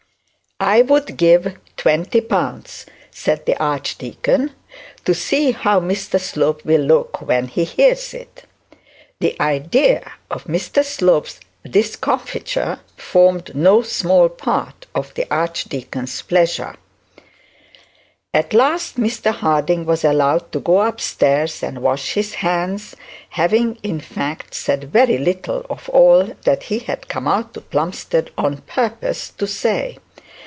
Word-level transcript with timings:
'I 0.63 0.83
would 0.83 1.17
give 1.17 1.55
twenty 1.75 2.21
pounds,' 2.21 2.85
said 3.09 3.47
the 3.47 3.57
archdeacon, 3.59 4.51
'to 5.03 5.15
see 5.15 5.53
how 5.53 5.79
Mr 5.79 6.19
Slope 6.21 6.63
will 6.63 6.81
look 6.83 7.19
when 7.19 7.47
he 7.47 7.63
hears 7.63 8.13
it.' 8.13 8.43
The 9.19 9.35
idea 9.41 10.11
of 10.29 10.43
Mr 10.43 10.85
Slope's 10.85 11.39
discomfiture 11.67 12.79
formed 12.95 13.55
no 13.55 13.81
small 13.81 14.29
part 14.29 14.85
of 14.93 15.11
the 15.15 15.25
archdeacon's 15.33 16.21
pleasure. 16.21 16.75
At 18.31 18.53
last 18.53 18.97
Mr 18.99 19.33
Harding 19.33 19.85
was 19.87 20.03
allowed 20.05 20.51
to 20.51 20.59
go 20.59 20.77
up 20.77 21.01
stairs 21.01 21.63
and 21.63 21.81
wash 21.81 22.13
his 22.13 22.35
hands, 22.35 22.95
having, 23.29 23.79
in 23.81 23.99
fact, 23.99 24.53
said 24.53 24.91
very 24.93 25.17
little 25.17 25.65
of 25.71 25.89
all 25.89 26.35
that 26.43 26.61
he 26.65 26.77
had 26.77 27.07
come 27.07 27.27
out 27.27 27.55
to 27.55 27.61
Plumstead 27.61 28.29
on 28.37 28.57
purpose 28.59 29.31
to 29.39 29.47
say. 29.47 29.97